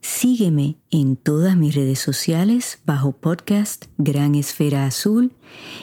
Sígueme 0.00 0.78
en 0.90 1.16
todas 1.16 1.58
mis 1.58 1.74
redes 1.74 1.98
sociales 1.98 2.80
bajo 2.86 3.12
podcast 3.12 3.84
Gran 3.98 4.34
Esfera 4.34 4.86
Azul 4.86 5.34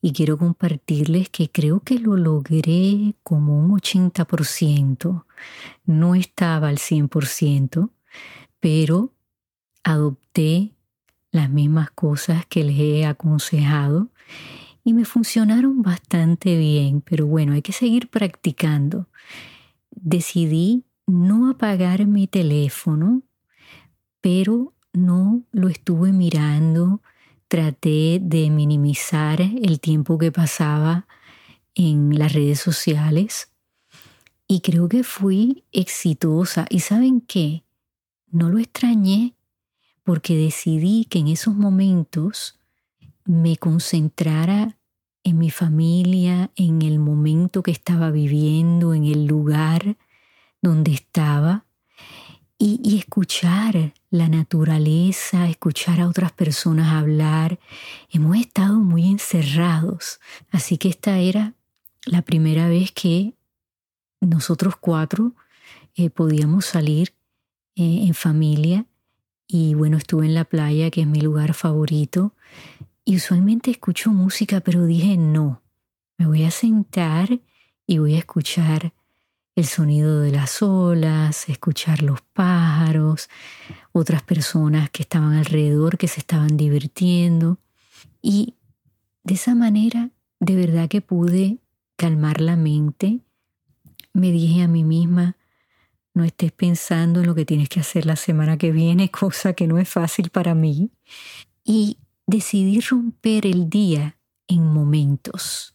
Y 0.00 0.12
quiero 0.12 0.38
compartirles 0.38 1.28
que 1.28 1.48
creo 1.48 1.78
que 1.78 2.00
lo 2.00 2.16
logré 2.16 3.14
como 3.22 3.60
un 3.60 3.70
80%. 3.70 5.24
No 5.84 6.16
estaba 6.16 6.66
al 6.66 6.78
100%, 6.78 7.90
pero 8.58 9.12
adopté 9.84 10.72
las 11.30 11.48
mismas 11.48 11.92
cosas 11.92 12.44
que 12.46 12.64
les 12.64 12.80
he 12.80 13.06
aconsejado 13.06 14.08
y 14.82 14.92
me 14.92 15.04
funcionaron 15.04 15.80
bastante 15.80 16.56
bien, 16.56 17.02
pero 17.02 17.28
bueno, 17.28 17.52
hay 17.52 17.62
que 17.62 17.70
seguir 17.70 18.08
practicando. 18.10 19.06
Decidí 19.92 20.86
no 21.06 21.48
apagar 21.48 22.04
mi 22.04 22.26
teléfono, 22.26 23.22
pero 24.20 24.74
no 24.92 25.44
lo 25.52 25.68
estuve 25.68 26.10
mirando 26.10 27.00
traté 27.52 28.18
de 28.18 28.48
minimizar 28.48 29.42
el 29.42 29.78
tiempo 29.78 30.16
que 30.16 30.32
pasaba 30.32 31.06
en 31.74 32.18
las 32.18 32.32
redes 32.32 32.58
sociales 32.60 33.50
y 34.48 34.62
creo 34.62 34.88
que 34.88 35.04
fui 35.04 35.62
exitosa. 35.70 36.64
¿Y 36.70 36.80
saben 36.80 37.20
qué? 37.20 37.62
No 38.30 38.48
lo 38.48 38.58
extrañé 38.58 39.34
porque 40.02 40.34
decidí 40.34 41.04
que 41.04 41.18
en 41.18 41.28
esos 41.28 41.54
momentos 41.54 42.58
me 43.26 43.58
concentrara 43.58 44.78
en 45.22 45.36
mi 45.36 45.50
familia, 45.50 46.52
en 46.56 46.80
el 46.80 46.98
momento 46.98 47.62
que 47.62 47.70
estaba 47.70 48.10
viviendo, 48.10 48.94
en 48.94 49.04
el 49.04 49.26
lugar 49.26 49.98
donde 50.62 50.92
estaba 50.92 51.66
y, 52.56 52.96
escuchar 52.96 53.92
la 54.12 54.28
naturaleza, 54.28 55.48
escuchar 55.48 56.02
a 56.02 56.06
otras 56.06 56.32
personas 56.32 56.92
hablar. 56.92 57.58
Hemos 58.10 58.36
estado 58.36 58.78
muy 58.78 59.08
encerrados, 59.08 60.20
así 60.50 60.76
que 60.76 60.90
esta 60.90 61.18
era 61.18 61.54
la 62.04 62.20
primera 62.20 62.68
vez 62.68 62.92
que 62.92 63.32
nosotros 64.20 64.76
cuatro 64.76 65.32
eh, 65.94 66.10
podíamos 66.10 66.66
salir 66.66 67.14
eh, 67.74 68.04
en 68.06 68.12
familia. 68.12 68.84
Y 69.46 69.72
bueno, 69.72 69.96
estuve 69.96 70.26
en 70.26 70.34
la 70.34 70.44
playa, 70.44 70.90
que 70.90 71.00
es 71.00 71.06
mi 71.06 71.22
lugar 71.22 71.54
favorito, 71.54 72.34
y 73.06 73.16
usualmente 73.16 73.70
escucho 73.70 74.10
música, 74.10 74.60
pero 74.60 74.84
dije 74.84 75.16
no, 75.16 75.62
me 76.18 76.26
voy 76.26 76.44
a 76.44 76.50
sentar 76.50 77.40
y 77.86 77.96
voy 77.96 78.16
a 78.16 78.18
escuchar 78.18 78.92
el 79.54 79.66
sonido 79.66 80.20
de 80.20 80.32
las 80.32 80.62
olas, 80.62 81.48
escuchar 81.48 82.02
los 82.02 82.22
pájaros, 82.22 83.28
otras 83.92 84.22
personas 84.22 84.90
que 84.90 85.02
estaban 85.02 85.34
alrededor 85.34 85.98
que 85.98 86.08
se 86.08 86.20
estaban 86.20 86.56
divirtiendo. 86.56 87.58
Y 88.22 88.54
de 89.24 89.34
esa 89.34 89.54
manera, 89.54 90.10
de 90.40 90.56
verdad 90.56 90.88
que 90.88 91.00
pude 91.00 91.58
calmar 91.96 92.40
la 92.40 92.56
mente. 92.56 93.20
Me 94.14 94.32
dije 94.32 94.62
a 94.62 94.68
mí 94.68 94.84
misma, 94.84 95.36
no 96.14 96.24
estés 96.24 96.52
pensando 96.52 97.20
en 97.20 97.26
lo 97.26 97.34
que 97.34 97.44
tienes 97.44 97.68
que 97.68 97.80
hacer 97.80 98.06
la 98.06 98.16
semana 98.16 98.56
que 98.56 98.72
viene, 98.72 99.10
cosa 99.12 99.52
que 99.52 99.66
no 99.66 99.78
es 99.78 99.88
fácil 99.88 100.30
para 100.30 100.54
mí. 100.54 100.90
Y 101.64 101.98
decidí 102.26 102.80
romper 102.80 103.46
el 103.46 103.68
día 103.68 104.18
en 104.48 104.64
momentos. 104.64 105.74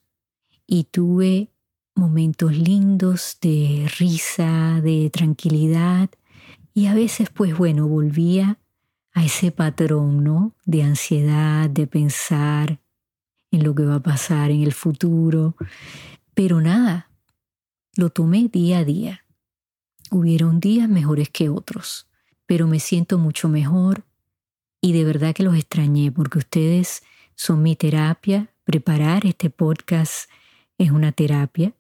Y 0.66 0.86
tuve 0.86 1.52
momentos 1.98 2.56
lindos 2.56 3.38
de 3.42 3.90
risa, 3.98 4.80
de 4.82 5.10
tranquilidad 5.12 6.10
y 6.74 6.86
a 6.86 6.94
veces 6.94 7.30
pues 7.30 7.58
bueno, 7.58 7.88
volvía 7.88 8.60
a 9.14 9.26
ese 9.26 9.52
patrón, 9.52 10.24
¿no? 10.24 10.56
De 10.66 10.84
ansiedad, 10.84 11.70
de 11.70 11.88
pensar 11.88 12.80
en 13.50 13.64
lo 13.64 13.74
que 13.74 13.84
va 13.84 13.96
a 13.96 14.04
pasar 14.04 14.52
en 14.52 14.62
el 14.62 14.74
futuro. 14.74 15.56
Pero 16.36 16.62
nada, 16.62 17.10
lo 17.96 18.10
tomé 18.12 18.48
día 18.48 18.80
a 18.80 18.86
día. 18.86 19.26
Hubieron 20.12 20.60
días 20.60 20.88
mejores 20.88 21.30
que 21.30 21.50
otros, 21.50 22.08
pero 22.46 22.68
me 22.68 22.80
siento 22.80 23.18
mucho 23.18 23.50
mejor 23.50 24.06
y 24.82 24.94
de 24.94 25.04
verdad 25.04 25.34
que 25.34 25.44
los 25.44 25.56
extrañé 25.56 26.12
porque 26.12 26.38
ustedes 26.38 27.02
son 27.36 27.64
mi 27.64 27.76
terapia. 27.76 28.54
Preparar 28.64 29.26
este 29.26 29.50
podcast 29.50 30.30
es 30.78 30.92
una 30.92 31.12
terapia 31.12 31.74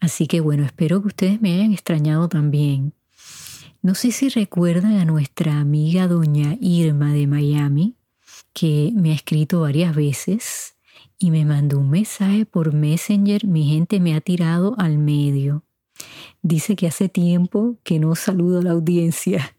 Así 0.00 0.26
que 0.26 0.40
bueno, 0.40 0.64
espero 0.64 1.00
que 1.02 1.08
ustedes 1.08 1.40
me 1.40 1.54
hayan 1.54 1.72
extrañado 1.72 2.28
también. 2.28 2.94
No 3.82 3.94
sé 3.94 4.12
si 4.12 4.28
recuerdan 4.28 4.98
a 4.98 5.04
nuestra 5.04 5.58
amiga 5.58 6.06
doña 6.06 6.56
Irma 6.60 7.12
de 7.12 7.26
Miami, 7.26 7.96
que 8.52 8.92
me 8.94 9.12
ha 9.12 9.14
escrito 9.14 9.60
varias 9.60 9.94
veces 9.94 10.74
y 11.18 11.30
me 11.30 11.44
mandó 11.44 11.78
un 11.78 11.90
mensaje 11.90 12.44
por 12.44 12.74
Messenger. 12.74 13.46
Mi 13.46 13.64
gente 13.68 14.00
me 14.00 14.14
ha 14.14 14.20
tirado 14.20 14.74
al 14.78 14.98
medio. 14.98 15.64
Dice 16.42 16.76
que 16.76 16.86
hace 16.86 17.08
tiempo 17.08 17.76
que 17.82 17.98
no 17.98 18.14
saludo 18.16 18.60
a 18.60 18.62
la 18.62 18.72
audiencia. 18.72 19.56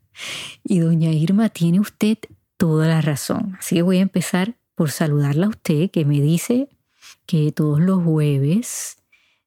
Y 0.64 0.80
doña 0.80 1.12
Irma, 1.12 1.50
tiene 1.50 1.80
usted 1.80 2.18
toda 2.58 2.88
la 2.88 3.02
razón. 3.02 3.56
Así 3.60 3.76
que 3.76 3.82
voy 3.82 3.98
a 3.98 4.02
empezar 4.02 4.56
por 4.76 4.92
saludarla 4.92 5.48
a 5.48 5.50
usted, 5.50 5.90
que 5.90 6.06
me 6.06 6.22
dice 6.22 6.70
que 7.26 7.52
todos 7.52 7.80
los 7.80 8.04
jueves 8.04 8.98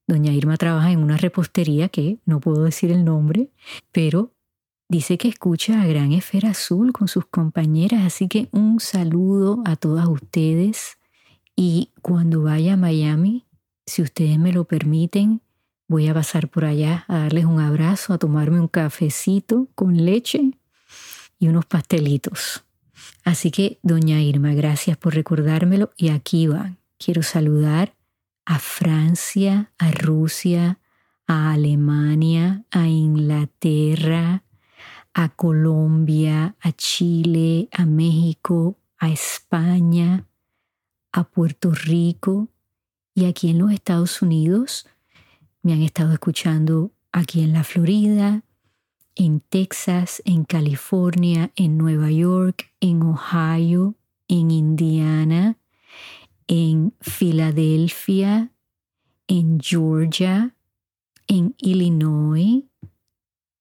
Doña 0.07 0.33
Irma 0.33 0.57
trabaja 0.57 0.91
en 0.91 1.03
una 1.03 1.17
repostería 1.17 1.89
que 1.89 2.19
no 2.27 2.41
puedo 2.41 2.65
decir 2.65 2.91
el 2.91 3.05
nombre, 3.05 3.51
pero 3.91 4.35
dice 4.89 5.17
que 5.17 5.29
escucha 5.29 5.81
a 5.81 5.87
Gran 5.87 6.13
Esfera 6.13 6.51
Azul 6.51 6.93
con 6.93 7.09
sus 7.09 7.27
compañeras, 7.27 8.05
así 8.05 8.29
que 8.29 8.49
un 8.53 8.81
saludo 8.81 9.63
a 9.65 9.77
todas 9.77 10.07
ustedes 10.07 10.99
y 11.57 11.93
cuando 12.03 12.43
vaya 12.43 12.75
a 12.75 12.77
Miami, 12.77 13.47
si 13.87 14.03
ustedes 14.03 14.39
me 14.39 14.53
lo 14.53 14.65
permiten, 14.65 15.41
voy 15.89 16.09
a 16.09 16.15
pasar 16.15 16.49
por 16.49 16.65
allá 16.65 17.05
a 17.09 17.19
darles 17.19 17.45
un 17.45 17.61
abrazo, 17.61 18.13
a 18.13 18.19
tomarme 18.19 18.61
un 18.61 18.69
cafecito 18.69 19.69
con 19.75 20.05
leche 20.05 20.53
y 21.39 21.49
unos 21.49 21.67
pastelitos. 21.67 22.65
Así 23.25 23.51
que, 23.51 23.79
doña 23.83 24.21
Irma, 24.21 24.53
gracias 24.55 24.97
por 24.97 25.15
recordármelo 25.15 25.93
y 25.97 26.09
aquí 26.09 26.47
van. 26.47 26.79
Quiero 26.99 27.23
saludar 27.23 27.95
a 28.45 28.59
Francia, 28.59 29.73
a 29.79 29.91
Rusia, 29.91 30.79
a 31.27 31.53
Alemania, 31.53 32.65
a 32.71 32.87
Inglaterra, 32.87 34.45
a 35.15 35.29
Colombia, 35.31 36.57
a 36.61 36.73
Chile, 36.73 37.69
a 37.73 37.87
México, 37.87 38.77
a 38.99 39.11
España, 39.11 40.27
a 41.13 41.25
Puerto 41.25 41.71
Rico. 41.73 42.49
Y 43.15 43.27
aquí 43.27 43.51
en 43.51 43.59
los 43.59 43.73
Estados 43.73 44.21
Unidos 44.23 44.87
me 45.63 45.73
han 45.73 45.83
estado 45.83 46.13
escuchando 46.13 46.91
aquí 47.13 47.43
en 47.43 47.53
la 47.53 47.65
Florida, 47.65 48.43
en 49.15 49.41
Texas, 49.41 50.21
en 50.25 50.45
California, 50.45 51.53
en 51.55 51.79
Nueva 51.79 52.11
York, 52.11 52.73
en 52.81 53.03
Ohio, 53.03 53.95
en 54.27 54.51
Indiana, 54.51 55.57
en 56.47 56.95
Filadelfia, 57.01 58.53
en 59.27 59.61
Georgia, 59.61 60.55
en 61.27 61.55
Illinois 61.59 62.65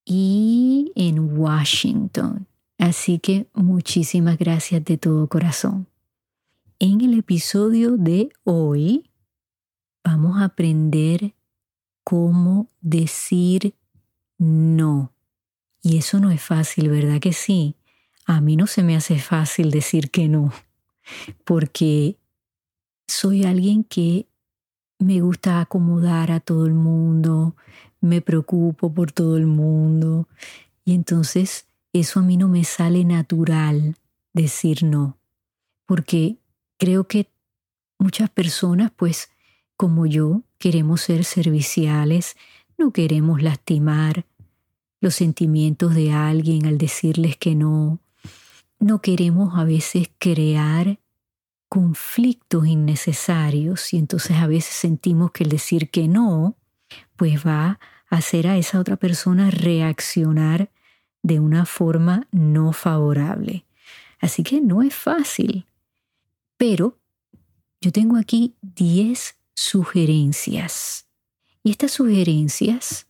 y 0.06 0.92
en 0.96 1.38
Washington. 1.38 2.48
Así 2.78 3.20
que 3.20 3.48
muchísimas 3.54 4.38
gracias 4.38 4.84
de 4.84 4.98
todo 4.98 5.28
corazón. 5.28 5.88
En 6.80 7.02
el 7.02 7.18
episodio 7.18 7.98
de 7.98 8.30
hoy 8.44 9.10
vamos 10.04 10.42
a 10.42 10.46
aprender 10.46 11.34
cómo 12.04 12.70
decir 12.82 13.76
no. 14.38 15.14
Y 15.82 15.98
eso 15.98 16.20
no 16.20 16.32
es 16.32 16.42
fácil, 16.42 16.90
¿verdad 16.90 17.20
que 17.20 17.34
sí? 17.34 17.76
A 18.26 18.42
mí 18.42 18.56
no 18.56 18.68
se 18.68 18.84
me 18.84 18.96
hace 18.96 19.20
fácil 19.20 19.72
decir 19.72 20.12
que 20.12 20.28
no, 20.28 20.52
porque 21.44 22.18
soy 23.14 23.44
alguien 23.44 23.84
que 23.84 24.28
me 24.98 25.22
gusta 25.22 25.62
acomodar 25.62 26.32
a 26.32 26.40
todo 26.40 26.66
el 26.66 26.74
mundo, 26.74 27.56
me 28.02 28.22
preocupo 28.22 28.94
por 28.94 29.12
todo 29.12 29.38
el 29.38 29.46
mundo. 29.46 30.28
Y 30.84 30.94
entonces 30.94 31.68
eso 31.94 32.20
a 32.20 32.24
mí 32.24 32.38
no 32.38 32.48
me 32.48 32.64
sale 32.64 33.06
natural 33.06 33.96
decir 34.34 34.84
no, 34.84 35.18
porque 35.86 36.38
creo 36.78 37.08
que 37.08 37.30
muchas 38.00 38.30
personas 38.32 38.92
pues 38.96 39.30
como 39.78 40.06
yo 40.06 40.42
queremos 40.58 41.02
ser 41.02 41.24
serviciales, 41.24 42.36
no 42.78 42.92
queremos 42.92 43.44
lastimar 43.44 44.26
los 45.02 45.16
sentimientos 45.16 45.94
de 45.94 46.14
alguien 46.14 46.66
al 46.66 46.78
decirles 46.78 47.38
que 47.38 47.54
no, 47.54 48.00
no 48.80 49.02
queremos 49.02 49.58
a 49.58 49.66
veces 49.66 50.10
crear 50.18 51.00
conflictos 51.74 52.68
innecesarios 52.68 53.94
y 53.94 53.98
entonces 53.98 54.38
a 54.38 54.46
veces 54.46 54.76
sentimos 54.76 55.32
que 55.32 55.44
el 55.44 55.50
decir 55.50 55.90
que 55.90 56.08
no, 56.08 56.56
pues 57.16 57.44
va 57.48 57.80
a 58.12 58.16
hacer 58.16 58.46
a 58.46 58.60
esa 58.60 58.80
otra 58.80 58.96
persona 58.96 59.50
reaccionar 59.50 60.70
de 61.24 61.40
una 61.40 61.66
forma 61.66 62.28
no 62.30 62.74
favorable. 62.74 63.66
Así 64.20 64.44
que 64.44 64.62
no 64.62 64.84
es 64.84 64.94
fácil. 64.94 65.66
Pero 66.58 67.00
yo 67.82 67.92
tengo 67.92 68.18
aquí 68.18 68.54
10 68.62 69.36
sugerencias. 69.56 71.08
Y 71.64 71.72
estas 71.72 71.94
sugerencias 71.94 73.08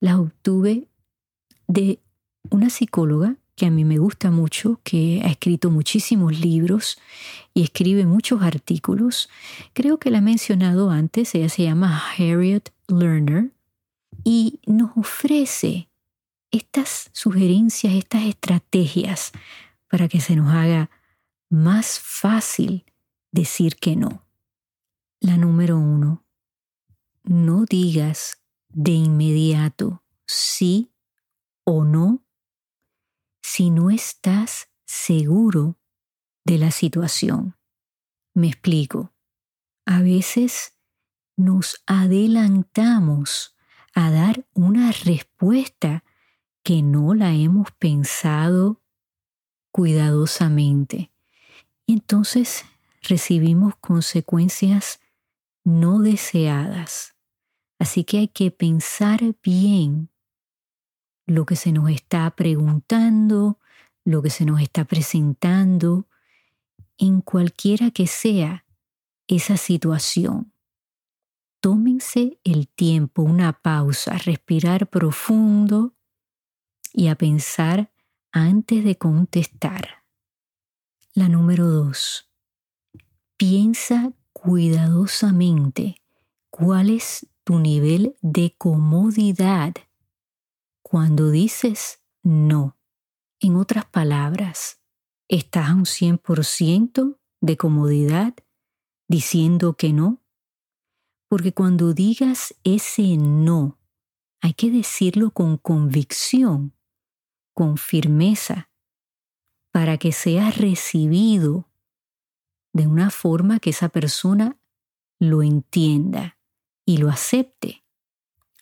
las 0.00 0.16
obtuve 0.16 0.86
de 1.66 1.98
una 2.50 2.68
psicóloga 2.68 3.36
que 3.56 3.66
a 3.66 3.70
mí 3.70 3.84
me 3.84 3.96
gusta 3.98 4.30
mucho, 4.30 4.80
que 4.84 5.22
ha 5.24 5.28
escrito 5.28 5.70
muchísimos 5.70 6.38
libros 6.38 6.98
y 7.54 7.62
escribe 7.62 8.04
muchos 8.04 8.42
artículos. 8.42 9.30
Creo 9.72 9.98
que 9.98 10.10
la 10.10 10.18
he 10.18 10.22
mencionado 10.22 10.90
antes, 10.90 11.34
ella 11.34 11.48
se 11.48 11.62
llama 11.64 12.02
Harriet 12.18 12.70
Lerner 12.86 13.52
y 14.24 14.60
nos 14.66 14.90
ofrece 14.96 15.88
estas 16.50 17.08
sugerencias, 17.12 17.94
estas 17.94 18.24
estrategias 18.24 19.32
para 19.88 20.06
que 20.06 20.20
se 20.20 20.36
nos 20.36 20.54
haga 20.54 20.90
más 21.48 21.98
fácil 21.98 22.84
decir 23.32 23.76
que 23.76 23.96
no. 23.96 24.26
La 25.18 25.38
número 25.38 25.78
uno, 25.78 26.24
no 27.24 27.64
digas 27.64 28.42
de 28.68 28.92
inmediato 28.92 30.02
sí 30.26 30.92
o 31.64 31.84
no 31.84 32.25
si 33.48 33.70
no 33.70 33.90
estás 33.90 34.70
seguro 34.86 35.78
de 36.44 36.58
la 36.58 36.72
situación. 36.72 37.56
Me 38.34 38.48
explico. 38.48 39.14
A 39.84 40.02
veces 40.02 40.74
nos 41.36 41.80
adelantamos 41.86 43.54
a 43.94 44.10
dar 44.10 44.48
una 44.52 44.90
respuesta 44.90 46.02
que 46.64 46.82
no 46.82 47.14
la 47.14 47.34
hemos 47.34 47.70
pensado 47.70 48.82
cuidadosamente. 49.70 51.12
Entonces 51.86 52.64
recibimos 53.00 53.76
consecuencias 53.76 54.98
no 55.62 56.00
deseadas. 56.00 57.14
Así 57.78 58.02
que 58.02 58.18
hay 58.18 58.28
que 58.28 58.50
pensar 58.50 59.20
bien 59.40 60.10
lo 61.26 61.44
que 61.44 61.56
se 61.56 61.72
nos 61.72 61.90
está 61.90 62.30
preguntando, 62.30 63.58
lo 64.04 64.22
que 64.22 64.30
se 64.30 64.44
nos 64.44 64.60
está 64.60 64.84
presentando, 64.84 66.06
en 66.96 67.20
cualquiera 67.20 67.90
que 67.90 68.06
sea 68.06 68.64
esa 69.26 69.56
situación. 69.56 70.52
Tómense 71.60 72.38
el 72.44 72.68
tiempo, 72.68 73.22
una 73.22 73.52
pausa, 73.52 74.16
respirar 74.18 74.88
profundo 74.88 75.94
y 76.92 77.08
a 77.08 77.16
pensar 77.16 77.92
antes 78.30 78.84
de 78.84 78.96
contestar. 78.96 80.04
La 81.12 81.28
número 81.28 81.68
dos. 81.68 82.30
Piensa 83.36 84.12
cuidadosamente 84.32 86.00
cuál 86.50 86.90
es 86.90 87.26
tu 87.42 87.58
nivel 87.58 88.16
de 88.22 88.54
comodidad 88.56 89.74
cuando 90.96 91.30
dices 91.30 92.02
no, 92.22 92.78
en 93.38 93.56
otras 93.56 93.84
palabras, 93.84 94.80
¿estás 95.28 95.68
a 95.68 95.74
un 95.74 95.84
100% 95.84 97.18
de 97.42 97.56
comodidad 97.58 98.34
diciendo 99.06 99.76
que 99.76 99.92
no? 99.92 100.24
Porque 101.28 101.52
cuando 101.52 101.92
digas 101.92 102.54
ese 102.64 103.18
no, 103.18 103.78
hay 104.40 104.54
que 104.54 104.70
decirlo 104.70 105.32
con 105.32 105.58
convicción, 105.58 106.74
con 107.52 107.76
firmeza, 107.76 108.70
para 109.72 109.98
que 109.98 110.12
sea 110.12 110.50
recibido 110.50 111.68
de 112.72 112.86
una 112.86 113.10
forma 113.10 113.60
que 113.60 113.68
esa 113.68 113.90
persona 113.90 114.58
lo 115.18 115.42
entienda 115.42 116.38
y 116.86 116.96
lo 116.96 117.10
acepte. 117.10 117.84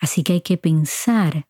Así 0.00 0.24
que 0.24 0.32
hay 0.32 0.40
que 0.40 0.58
pensar 0.58 1.46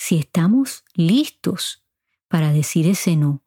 si 0.00 0.16
estamos 0.16 0.82
listos 0.94 1.84
para 2.26 2.54
decir 2.54 2.88
ese 2.88 3.16
no. 3.16 3.42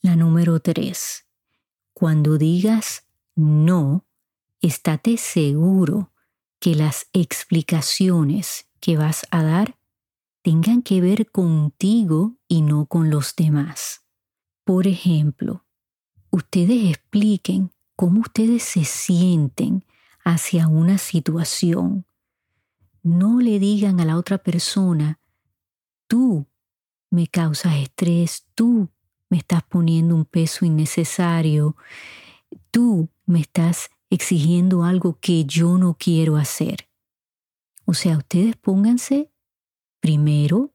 La 0.00 0.16
número 0.16 0.58
tres, 0.58 1.26
cuando 1.92 2.38
digas 2.38 3.04
no, 3.34 4.06
estate 4.62 5.18
seguro 5.18 6.10
que 6.58 6.74
las 6.74 7.06
explicaciones 7.12 8.66
que 8.80 8.96
vas 8.96 9.26
a 9.30 9.42
dar 9.42 9.76
tengan 10.40 10.80
que 10.80 11.02
ver 11.02 11.30
contigo 11.30 12.38
y 12.48 12.62
no 12.62 12.86
con 12.86 13.10
los 13.10 13.36
demás. 13.36 14.00
Por 14.64 14.86
ejemplo, 14.86 15.66
ustedes 16.30 16.88
expliquen 16.88 17.72
cómo 17.94 18.22
ustedes 18.22 18.62
se 18.62 18.86
sienten 18.86 19.84
hacia 20.24 20.66
una 20.66 20.96
situación. 20.96 22.06
No 23.02 23.38
le 23.40 23.58
digan 23.58 24.00
a 24.00 24.06
la 24.06 24.16
otra 24.16 24.38
persona, 24.38 25.19
tú 26.10 26.48
me 27.08 27.28
causas 27.28 27.76
estrés, 27.76 28.44
tú 28.56 28.88
me 29.28 29.38
estás 29.38 29.62
poniendo 29.62 30.16
un 30.16 30.24
peso 30.24 30.64
innecesario, 30.64 31.76
tú 32.72 33.08
me 33.26 33.40
estás 33.40 33.90
exigiendo 34.10 34.82
algo 34.82 35.18
que 35.20 35.44
yo 35.44 35.78
no 35.78 35.94
quiero 35.94 36.36
hacer. 36.36 36.88
O 37.84 37.94
sea, 37.94 38.18
ustedes 38.18 38.56
pónganse 38.56 39.30
primero 40.00 40.74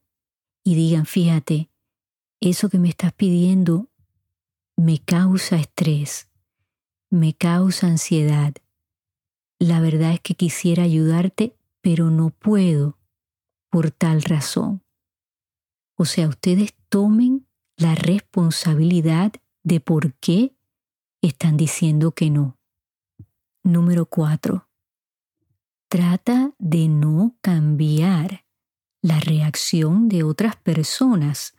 y 0.64 0.74
digan, 0.74 1.04
fíjate, 1.04 1.68
eso 2.40 2.70
que 2.70 2.78
me 2.78 2.88
estás 2.88 3.12
pidiendo 3.12 3.90
me 4.74 5.00
causa 5.00 5.56
estrés, 5.56 6.30
me 7.10 7.34
causa 7.34 7.88
ansiedad. 7.88 8.54
La 9.58 9.80
verdad 9.80 10.14
es 10.14 10.20
que 10.20 10.34
quisiera 10.34 10.84
ayudarte, 10.84 11.54
pero 11.82 12.10
no 12.10 12.30
puedo 12.30 12.96
por 13.68 13.90
tal 13.90 14.22
razón. 14.22 14.85
O 15.96 16.04
sea, 16.04 16.28
ustedes 16.28 16.74
tomen 16.88 17.46
la 17.76 17.94
responsabilidad 17.94 19.32
de 19.62 19.80
por 19.80 20.14
qué 20.14 20.56
están 21.22 21.56
diciendo 21.56 22.12
que 22.12 22.30
no. 22.30 22.58
Número 23.62 24.06
cuatro. 24.06 24.68
Trata 25.88 26.52
de 26.58 26.88
no 26.88 27.36
cambiar 27.40 28.44
la 29.02 29.20
reacción 29.20 30.08
de 30.08 30.22
otras 30.22 30.56
personas 30.56 31.54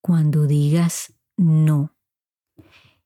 cuando 0.00 0.46
digas 0.46 1.14
no. 1.36 1.96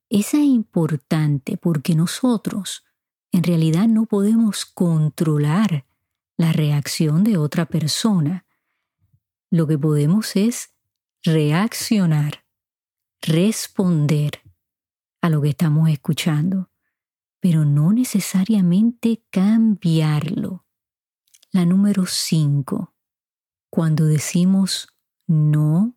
Esa 0.08 0.36
es 0.36 0.44
importante 0.44 1.56
porque 1.56 1.94
nosotros 1.94 2.84
en 3.32 3.42
realidad 3.42 3.88
no 3.88 4.06
podemos 4.06 4.64
controlar 4.64 5.86
la 6.36 6.52
reacción 6.52 7.24
de 7.24 7.36
otra 7.36 7.66
persona. 7.66 8.46
Lo 9.50 9.66
que 9.66 9.78
podemos 9.78 10.36
es 10.36 10.73
reaccionar, 11.24 12.44
responder 13.22 14.42
a 15.22 15.30
lo 15.30 15.40
que 15.40 15.48
estamos 15.48 15.88
escuchando, 15.88 16.70
pero 17.40 17.64
no 17.64 17.94
necesariamente 17.94 19.24
cambiarlo. 19.30 20.66
La 21.50 21.64
número 21.64 22.04
cinco, 22.04 22.94
cuando 23.70 24.04
decimos 24.04 24.88
no 25.26 25.96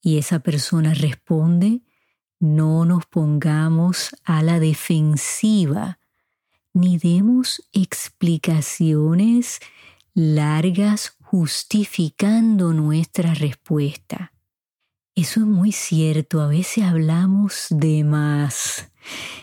y 0.00 0.18
esa 0.18 0.40
persona 0.40 0.92
responde, 0.92 1.82
no 2.40 2.84
nos 2.84 3.06
pongamos 3.06 4.16
a 4.24 4.42
la 4.42 4.58
defensiva 4.58 6.00
ni 6.72 6.98
demos 6.98 7.68
explicaciones 7.72 9.60
largas 10.14 11.16
justificando 11.20 12.72
nuestra 12.72 13.34
respuesta. 13.34 14.31
Eso 15.14 15.40
es 15.40 15.46
muy 15.46 15.72
cierto, 15.72 16.40
a 16.40 16.46
veces 16.46 16.84
hablamos 16.84 17.66
de 17.68 18.02
más 18.02 18.90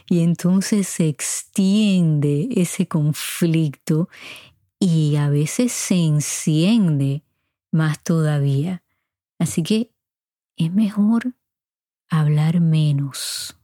y 0.09 0.23
entonces 0.23 0.87
se 0.87 1.07
extiende 1.07 2.49
ese 2.55 2.87
conflicto 2.87 4.09
y 4.79 5.17
a 5.17 5.29
veces 5.29 5.71
se 5.71 5.95
enciende 5.95 7.23
más 7.71 8.01
todavía. 8.01 8.81
Así 9.37 9.61
que 9.61 9.93
es 10.57 10.73
mejor 10.73 11.35
hablar 12.09 12.61
menos. 12.61 13.55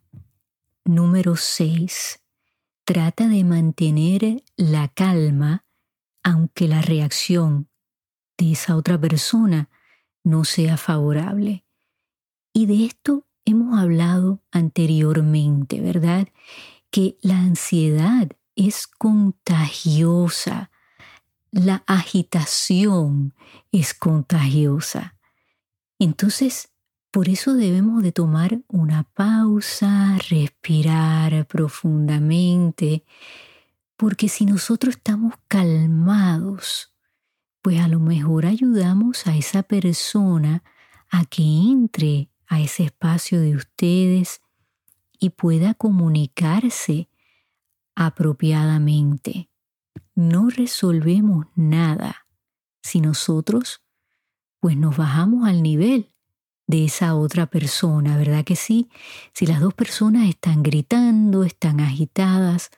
Número 0.84 1.36
6. 1.36 2.22
Trata 2.84 3.28
de 3.28 3.44
mantener 3.44 4.44
la 4.56 4.90
calma 4.90 5.66
aunque 6.22 6.68
la 6.68 6.82
reacción 6.82 7.68
de 8.38 8.52
esa 8.52 8.76
otra 8.76 9.00
persona 9.00 9.70
no 10.24 10.44
sea 10.44 10.78
favorable. 10.78 11.65
Y 12.58 12.68
de 12.68 12.86
esto 12.86 13.28
hemos 13.44 13.78
hablado 13.78 14.40
anteriormente, 14.50 15.82
¿verdad? 15.82 16.30
Que 16.90 17.18
la 17.22 17.38
ansiedad 17.38 18.30
es 18.56 18.88
contagiosa, 18.88 20.72
la 21.52 21.84
agitación 21.86 23.34
es 23.74 23.94
contagiosa. 23.94 25.18
Entonces, 26.00 26.70
por 27.12 27.28
eso 27.28 27.56
debemos 27.56 28.02
de 28.02 28.14
tomar 28.14 28.62
una 28.70 29.04
pausa, 29.04 30.18
respirar 30.30 31.48
profundamente, 31.48 33.04
porque 33.98 34.30
si 34.30 34.46
nosotros 34.46 34.96
estamos 34.96 35.34
calmados, 35.50 36.94
pues 37.62 37.82
a 37.82 37.90
lo 37.90 38.00
mejor 38.00 38.46
ayudamos 38.46 39.28
a 39.28 39.36
esa 39.36 39.62
persona 39.62 40.64
a 41.10 41.26
que 41.26 41.44
entre 41.44 42.30
a 42.48 42.62
ese 42.62 42.84
espacio 42.84 43.40
de 43.40 43.56
ustedes 43.56 44.42
y 45.20 45.32
pueda 45.32 45.74
comunicarse 45.74 47.10
apropiadamente. 47.96 49.50
No 50.14 50.50
resolvemos 50.50 51.48
nada 51.56 52.28
si 52.82 53.02
nosotros 53.02 53.82
pues 54.60 54.78
nos 54.78 54.98
bajamos 54.98 55.48
al 55.48 55.62
nivel 55.62 56.12
de 56.68 56.86
esa 56.86 57.16
otra 57.16 57.46
persona, 57.46 58.18
¿verdad 58.18 58.44
que 58.44 58.56
sí? 58.56 58.90
Si 59.34 59.46
las 59.46 59.60
dos 59.60 59.74
personas 59.74 60.28
están 60.28 60.64
gritando, 60.64 61.44
están 61.44 61.80
agitadas, 61.80 62.72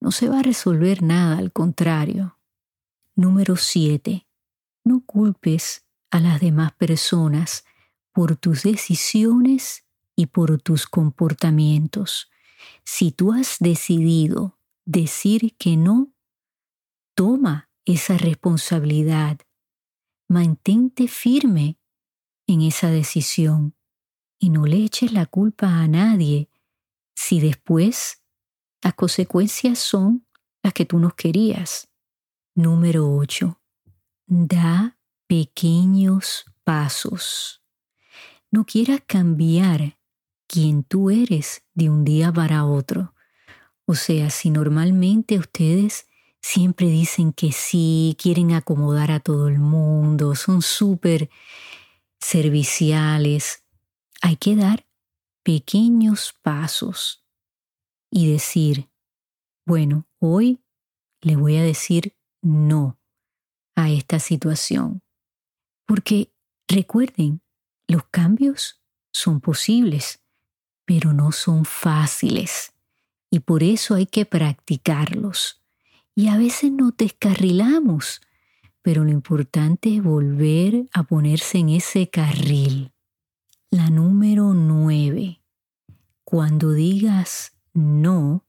no 0.00 0.10
se 0.10 0.28
va 0.28 0.40
a 0.40 0.42
resolver 0.42 1.02
nada, 1.02 1.38
al 1.38 1.52
contrario. 1.52 2.38
Número 3.16 3.56
7. 3.56 4.26
No 4.84 5.02
culpes 5.06 5.86
a 6.10 6.20
las 6.20 6.40
demás 6.40 6.72
personas 6.72 7.64
por 8.14 8.36
tus 8.36 8.62
decisiones 8.62 9.84
y 10.16 10.26
por 10.26 10.62
tus 10.62 10.86
comportamientos. 10.86 12.30
Si 12.84 13.10
tú 13.10 13.32
has 13.32 13.56
decidido 13.58 14.56
decir 14.84 15.56
que 15.58 15.76
no, 15.76 16.14
toma 17.14 17.70
esa 17.84 18.16
responsabilidad. 18.16 19.40
Mantente 20.28 21.08
firme 21.08 21.78
en 22.46 22.62
esa 22.62 22.88
decisión 22.88 23.74
y 24.38 24.50
no 24.50 24.64
le 24.64 24.76
eches 24.76 25.12
la 25.12 25.26
culpa 25.26 25.80
a 25.80 25.88
nadie 25.88 26.48
si 27.16 27.40
después 27.40 28.22
las 28.82 28.94
consecuencias 28.94 29.78
son 29.80 30.26
las 30.62 30.72
que 30.72 30.86
tú 30.86 31.00
no 31.00 31.10
querías. 31.10 31.88
Número 32.54 33.10
8. 33.10 33.60
Da 34.26 34.98
pequeños 35.26 36.44
pasos. 36.62 37.63
No 38.54 38.64
quieras 38.64 39.00
cambiar 39.04 39.98
quien 40.46 40.84
tú 40.84 41.10
eres 41.10 41.64
de 41.74 41.90
un 41.90 42.04
día 42.04 42.32
para 42.32 42.64
otro. 42.64 43.12
O 43.84 43.96
sea, 43.96 44.30
si 44.30 44.48
normalmente 44.48 45.40
ustedes 45.40 46.06
siempre 46.40 46.86
dicen 46.86 47.32
que 47.32 47.50
sí, 47.50 48.16
quieren 48.16 48.52
acomodar 48.52 49.10
a 49.10 49.18
todo 49.18 49.48
el 49.48 49.58
mundo, 49.58 50.36
son 50.36 50.62
súper 50.62 51.30
serviciales. 52.20 53.64
Hay 54.22 54.36
que 54.36 54.54
dar 54.54 54.86
pequeños 55.42 56.32
pasos 56.40 57.24
y 58.08 58.30
decir, 58.30 58.88
bueno, 59.66 60.06
hoy 60.20 60.60
le 61.22 61.34
voy 61.34 61.56
a 61.56 61.64
decir 61.64 62.14
no 62.40 63.00
a 63.74 63.90
esta 63.90 64.20
situación. 64.20 65.02
Porque 65.88 66.32
recuerden, 66.68 67.40
los 67.88 68.04
cambios 68.10 68.80
son 69.12 69.40
posibles, 69.40 70.20
pero 70.84 71.12
no 71.12 71.32
son 71.32 71.64
fáciles. 71.64 72.72
Y 73.30 73.40
por 73.40 73.62
eso 73.62 73.94
hay 73.94 74.06
que 74.06 74.26
practicarlos. 74.26 75.62
Y 76.14 76.28
a 76.28 76.36
veces 76.36 76.70
nos 76.70 76.96
descarrilamos 76.96 78.20
pero 78.84 79.02
lo 79.02 79.10
importante 79.10 79.96
es 79.96 80.02
volver 80.02 80.90
a 80.92 81.04
ponerse 81.04 81.56
en 81.56 81.70
ese 81.70 82.10
carril. 82.10 82.92
La 83.70 83.88
número 83.88 84.52
nueve. 84.52 85.40
Cuando 86.22 86.72
digas 86.72 87.56
no, 87.72 88.44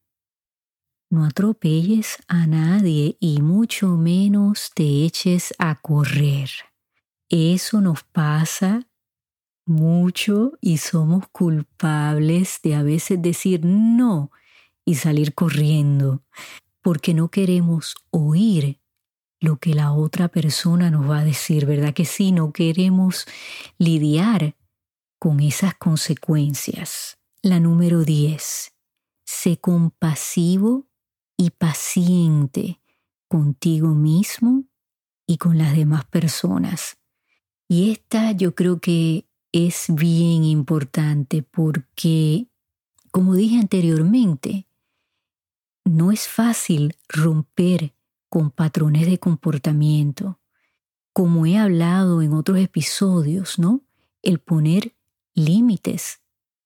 no 1.09 1.23
atropelles 1.23 2.17
a 2.27 2.47
nadie 2.47 3.15
y 3.21 3.41
mucho 3.41 3.95
menos 3.95 4.71
te 4.75 5.05
eches 5.05 5.53
a 5.57 5.75
correr. 5.75 6.49
Eso 7.29 7.79
nos 7.79 8.03
pasa 8.03 8.89
mucho 9.65 10.53
y 10.61 10.77
somos 10.77 11.27
culpables 11.29 12.59
de 12.63 12.75
a 12.75 12.83
veces 12.83 13.21
decir 13.21 13.65
no 13.65 14.31
y 14.85 14.95
salir 14.95 15.33
corriendo 15.33 16.23
porque 16.81 17.13
no 17.13 17.29
queremos 17.29 17.95
oír 18.11 18.79
lo 19.39 19.57
que 19.57 19.73
la 19.73 19.91
otra 19.91 20.27
persona 20.27 20.89
nos 20.89 21.09
va 21.09 21.19
a 21.19 21.25
decir, 21.25 21.65
¿verdad? 21.65 21.93
Que 21.93 22.05
sí, 22.05 22.31
no 22.31 22.53
queremos 22.53 23.25
lidiar 23.77 24.55
con 25.19 25.39
esas 25.39 25.75
consecuencias. 25.75 27.17
La 27.41 27.59
número 27.59 28.03
10. 28.03 28.73
Sé 29.25 29.57
compasivo 29.57 30.87
y 31.37 31.49
paciente 31.49 32.81
contigo 33.27 33.89
mismo 33.89 34.65
y 35.27 35.37
con 35.37 35.57
las 35.57 35.75
demás 35.75 36.05
personas. 36.05 36.97
Y 37.67 37.91
esta 37.91 38.31
yo 38.31 38.55
creo 38.55 38.79
que 38.79 39.27
es 39.55 39.85
bien 39.87 40.43
importante 40.43 41.41
porque, 41.41 42.49
como 43.11 43.35
dije 43.35 43.57
anteriormente, 43.57 44.67
no 45.85 46.11
es 46.11 46.27
fácil 46.27 46.97
romper 47.07 47.95
con 48.27 48.51
patrones 48.51 49.05
de 49.05 49.17
comportamiento. 49.17 50.41
Como 51.13 51.45
he 51.45 51.57
hablado 51.57 52.21
en 52.21 52.33
otros 52.33 52.57
episodios, 52.57 53.57
¿no? 53.57 53.81
El 54.21 54.39
poner 54.39 54.93
límites, 55.33 56.19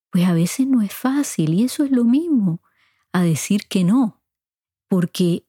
pues 0.09 0.25
a 0.25 0.33
veces 0.33 0.65
no 0.65 0.81
es 0.81 0.91
fácil 0.91 1.53
y 1.53 1.65
eso 1.65 1.83
es 1.83 1.91
lo 1.91 2.05
mismo 2.05 2.59
a 3.13 3.21
decir 3.21 3.67
que 3.67 3.83
no, 3.83 4.23
porque 4.87 5.45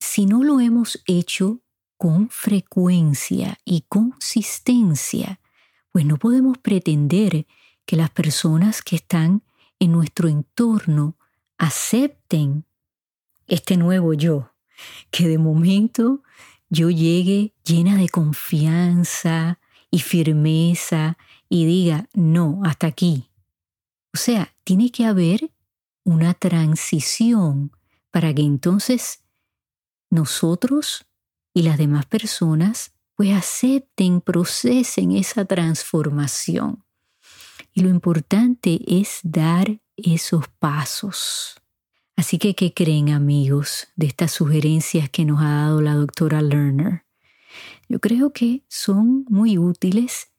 si 0.00 0.24
no 0.24 0.42
lo 0.42 0.58
hemos 0.60 1.02
hecho 1.04 1.60
con 1.98 2.30
frecuencia 2.30 3.58
y 3.66 3.82
consistencia, 3.90 5.41
pues 5.92 6.04
no 6.04 6.16
podemos 6.16 6.58
pretender 6.58 7.46
que 7.86 7.96
las 7.96 8.10
personas 8.10 8.82
que 8.82 8.96
están 8.96 9.42
en 9.78 9.92
nuestro 9.92 10.28
entorno 10.28 11.16
acepten 11.58 12.64
este 13.46 13.76
nuevo 13.76 14.14
yo 14.14 14.52
que 15.10 15.28
de 15.28 15.38
momento 15.38 16.22
yo 16.68 16.90
llegue 16.90 17.54
llena 17.64 17.96
de 17.96 18.08
confianza 18.08 19.60
y 19.90 20.00
firmeza 20.00 21.18
y 21.48 21.66
diga, 21.66 22.08
no, 22.14 22.60
hasta 22.64 22.86
aquí. 22.86 23.30
O 24.14 24.16
sea, 24.16 24.54
tiene 24.64 24.90
que 24.90 25.04
haber 25.04 25.50
una 26.04 26.34
transición 26.34 27.72
para 28.10 28.32
que 28.34 28.42
entonces 28.42 29.22
nosotros 30.10 31.06
y 31.54 31.62
las 31.62 31.78
demás 31.78 32.06
personas 32.06 32.91
pues 33.22 33.36
acepten, 33.36 34.20
procesen 34.20 35.12
esa 35.12 35.44
transformación. 35.44 36.82
Y 37.72 37.82
lo 37.82 37.88
importante 37.88 38.80
es 38.84 39.20
dar 39.22 39.80
esos 39.96 40.48
pasos. 40.58 41.54
Así 42.16 42.38
que, 42.38 42.56
¿qué 42.56 42.74
creen 42.74 43.10
amigos 43.10 43.86
de 43.94 44.06
estas 44.06 44.32
sugerencias 44.32 45.08
que 45.08 45.24
nos 45.24 45.40
ha 45.40 45.50
dado 45.50 45.80
la 45.80 45.94
doctora 45.94 46.42
Lerner? 46.42 47.04
Yo 47.88 48.00
creo 48.00 48.32
que 48.32 48.64
son 48.66 49.24
muy 49.28 49.56
útiles 49.56 50.32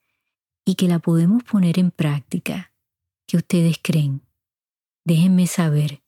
y 0.66 0.76
que 0.76 0.90
la 0.90 1.00
podemos 1.00 1.42
poner 1.42 1.80
en 1.80 1.90
práctica. 1.90 2.74
¿Qué 3.28 3.38
ustedes 3.38 3.78
creen? 3.82 4.24
Déjenme 5.06 5.48
saber 5.48 6.04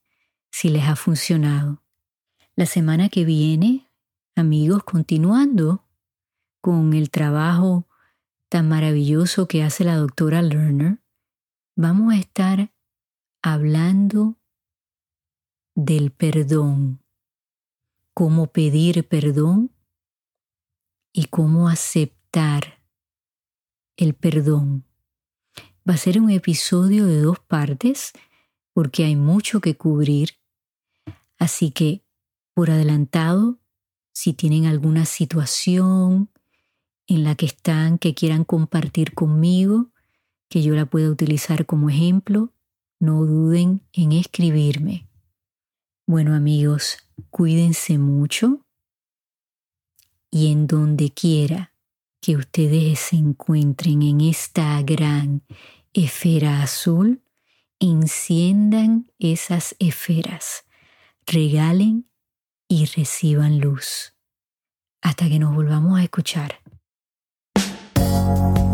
si 0.52 0.68
les 0.68 0.84
ha 0.84 0.98
funcionado. 0.98 1.82
La 2.58 2.66
semana 2.66 3.08
que 3.08 3.24
viene, 3.24 3.90
amigos, 4.36 4.84
continuando 4.84 5.85
con 6.66 6.96
el 6.96 7.12
trabajo 7.12 7.88
tan 8.50 8.68
maravilloso 8.68 9.48
que 9.48 9.62
hace 9.62 9.84
la 9.84 9.98
doctora 9.98 10.42
Lerner, 10.42 10.98
vamos 11.76 12.12
a 12.12 12.18
estar 12.18 12.74
hablando 13.44 14.40
del 15.76 16.10
perdón, 16.10 17.04
cómo 18.16 18.48
pedir 18.48 19.08
perdón 19.08 19.76
y 21.14 21.26
cómo 21.26 21.70
aceptar 21.70 22.82
el 23.96 24.16
perdón. 24.16 24.86
Va 25.88 25.94
a 25.94 25.98
ser 25.98 26.20
un 26.20 26.32
episodio 26.32 27.06
de 27.06 27.22
dos 27.22 27.38
partes 27.38 28.12
porque 28.74 29.06
hay 29.06 29.16
mucho 29.16 29.62
que 29.62 29.78
cubrir, 29.78 30.40
así 31.38 31.70
que 31.70 32.04
por 32.56 32.72
adelantado, 32.72 33.60
si 34.14 34.34
tienen 34.34 34.66
alguna 34.66 35.06
situación 35.06 36.32
en 37.08 37.24
la 37.24 37.36
que 37.36 37.46
están 37.46 37.98
que 37.98 38.14
quieran 38.14 38.44
compartir 38.44 39.14
conmigo, 39.14 39.92
que 40.50 40.62
yo 40.62 40.76
la 40.76 40.86
pueda 40.86 41.10
utilizar 41.10 41.66
como 41.66 41.90
ejemplo, 41.90 42.54
no 43.00 43.26
duden 43.26 43.82
en 43.94 44.12
escribirme. 44.12 45.08
Bueno 46.08 46.34
amigos, 46.34 46.98
cuídense 47.30 47.98
mucho 47.98 48.66
y 50.32 50.52
en 50.52 50.68
donde 50.68 51.12
quiera 51.12 51.74
que 52.22 52.36
ustedes 52.36 53.00
se 53.00 53.16
encuentren 53.16 54.02
en 54.02 54.22
esta 54.22 54.82
gran 54.82 55.44
esfera 55.94 56.62
azul, 56.62 57.22
enciendan 57.80 59.12
esas 59.20 59.76
esferas, 59.80 60.66
regalen 61.26 62.10
y 62.68 62.86
reciban 62.86 63.60
luz. 63.60 64.14
Hasta 65.02 65.30
que 65.30 65.40
nos 65.40 65.54
volvamos 65.54 66.00
a 66.00 66.04
escuchar. 66.04 66.65
Música 67.98 68.65